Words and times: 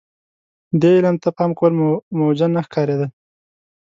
دې 0.81 0.91
علم 0.97 1.15
ته 1.23 1.29
پام 1.37 1.51
کول 1.59 1.71
موجه 2.17 2.47
نه 2.55 2.61
ښکارېده. 2.65 3.07